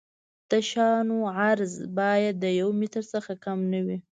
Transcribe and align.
د 0.51 0.53
شانو 0.69 1.17
عرض 1.39 1.73
باید 1.99 2.35
د 2.43 2.45
یو 2.59 2.69
متر 2.79 3.03
څخه 3.13 3.31
کم 3.43 3.59
نه 3.73 3.79
وي 3.85 3.97